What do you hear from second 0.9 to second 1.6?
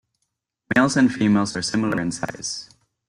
and females